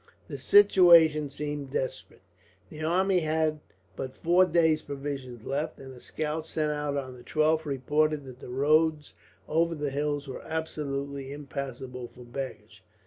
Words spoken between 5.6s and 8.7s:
and a scout sent out on the 12th reported that the